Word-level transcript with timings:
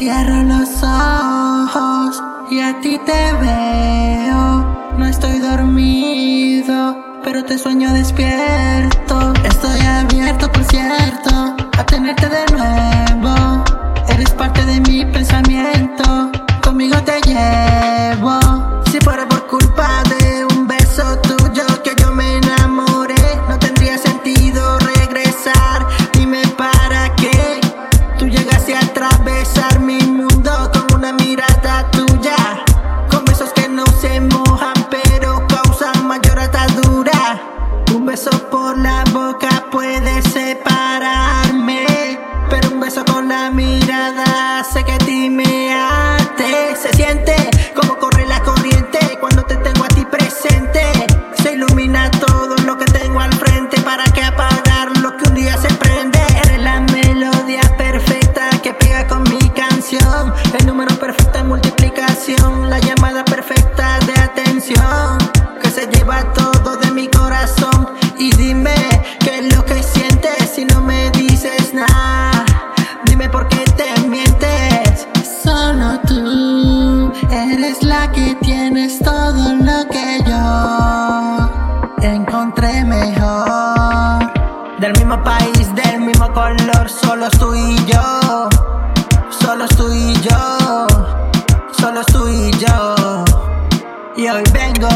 Cierro 0.00 0.42
los 0.44 0.82
ojos 0.82 2.22
y 2.50 2.58
a 2.60 2.80
ti 2.80 2.98
te 3.04 3.32
veo. 3.34 4.94
No 4.96 5.04
estoy 5.04 5.40
dormido, 5.40 6.96
pero 7.22 7.44
te 7.44 7.58
sueño 7.58 7.92
despierto. 7.92 9.34
Estoy 9.44 9.78
abierto, 9.80 10.50
por 10.50 10.64
cierto, 10.64 11.19
por 38.50 38.78
la 38.78 39.04
boca 39.12 39.66
puede 39.70 40.22
separarme, 40.22 41.86
pero 42.48 42.70
un 42.70 42.80
beso 42.80 43.04
con 43.04 43.28
la 43.28 43.50
mirada 43.50 44.60
hace 44.60 44.84
que 44.84 44.98
ti 44.98 45.30
me 45.30 45.74
ate. 45.74 46.76
Se 46.76 46.92
siente 46.94 47.39
eres 77.70 77.82
la 77.84 78.10
que 78.10 78.34
tienes 78.40 78.98
todo 78.98 79.54
lo 79.54 79.86
que 79.88 80.18
yo 80.26 81.50
encontré 82.02 82.84
mejor. 82.84 84.32
Del 84.80 84.92
mismo 84.98 85.22
país, 85.22 85.74
del 85.74 86.00
mismo 86.00 86.32
color, 86.32 86.88
solo 86.88 87.28
tú 87.30 87.54
y 87.54 87.76
yo. 87.86 88.48
Solo 89.30 89.68
tú 89.68 89.92
y 89.92 90.14
yo. 90.20 90.86
Solo 91.78 92.02
tú 92.04 92.28
y 92.28 92.50
yo. 92.52 93.24
Y 94.16 94.28
hoy 94.28 94.42
vengo 94.52 94.88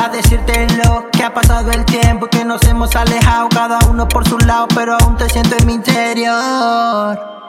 a 0.00 0.08
decirte 0.08 0.66
lo 0.84 1.10
que 1.10 1.24
ha 1.24 1.34
pasado 1.34 1.72
el 1.72 1.84
tiempo, 1.84 2.26
que 2.26 2.44
nos 2.44 2.62
hemos 2.64 2.94
alejado 2.94 3.48
cada 3.48 3.78
uno 3.88 4.06
por 4.06 4.26
su 4.28 4.38
lado, 4.38 4.68
pero 4.74 4.96
aún 5.00 5.16
te 5.16 5.28
siento 5.28 5.56
en 5.58 5.66
mi 5.66 5.74
interior. 5.74 7.39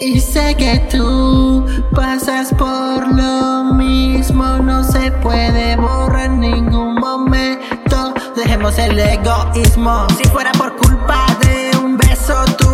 Y 0.00 0.20
sé 0.20 0.54
que 0.54 0.78
tú 0.92 1.66
pasas 1.92 2.54
por 2.54 3.12
lo 3.12 3.74
mismo, 3.74 4.44
no 4.58 4.84
se 4.84 5.10
puede 5.10 5.74
borrar 5.74 6.30
ningún 6.30 6.94
momento. 6.94 8.14
Dejemos 8.36 8.78
el 8.78 8.96
egoísmo. 8.96 10.06
Si 10.16 10.22
fuera 10.28 10.52
por 10.52 10.76
culpa 10.76 11.26
de 11.40 11.76
un 11.78 11.96
beso 11.96 12.44
tuyo 12.56 12.67